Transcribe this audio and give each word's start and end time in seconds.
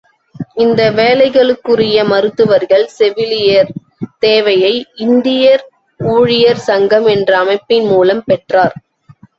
இந்த 0.55 0.91
வேலைகளுக்குரிய 0.91 2.05
மருத்துவர்கள், 2.05 2.87
செவிலியர் 2.97 3.69
தேவையை, 4.19 4.73
இந்தியர் 5.07 5.65
ஊழியர் 5.99 6.63
சங்கம் 6.69 7.07
என்ற 7.07 7.31
அமைப்பின் 7.37 7.87
மூலம் 7.87 8.23
பெற்றார். 8.25 8.75